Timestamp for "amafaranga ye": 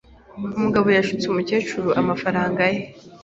2.01-2.79